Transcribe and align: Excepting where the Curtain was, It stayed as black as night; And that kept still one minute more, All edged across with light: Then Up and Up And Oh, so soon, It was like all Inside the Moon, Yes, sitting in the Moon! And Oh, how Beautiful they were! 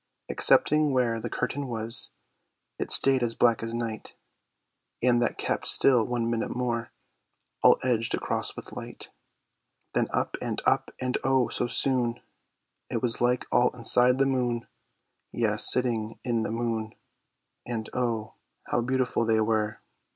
Excepting 0.29 0.93
where 0.93 1.21
the 1.21 1.29
Curtain 1.29 1.67
was, 1.67 2.09
It 2.79 2.91
stayed 2.91 3.21
as 3.21 3.35
black 3.35 3.61
as 3.61 3.75
night; 3.75 4.15
And 4.99 5.21
that 5.21 5.37
kept 5.37 5.67
still 5.67 6.03
one 6.03 6.27
minute 6.27 6.55
more, 6.55 6.91
All 7.61 7.77
edged 7.83 8.15
across 8.15 8.55
with 8.55 8.71
light: 8.71 9.11
Then 9.93 10.07
Up 10.11 10.37
and 10.41 10.59
Up 10.65 10.89
And 10.99 11.19
Oh, 11.23 11.49
so 11.49 11.67
soon, 11.67 12.19
It 12.89 13.03
was 13.03 13.21
like 13.21 13.45
all 13.51 13.69
Inside 13.75 14.17
the 14.17 14.25
Moon, 14.25 14.65
Yes, 15.31 15.71
sitting 15.71 16.17
in 16.23 16.41
the 16.41 16.49
Moon! 16.49 16.95
And 17.67 17.87
Oh, 17.93 18.33
how 18.71 18.81
Beautiful 18.81 19.23
they 19.23 19.39
were! 19.41 19.81